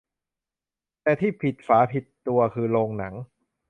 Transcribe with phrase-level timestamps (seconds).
[1.03, 3.13] แต่ที่ผิดฝาผิดตัวคือโรงหนัง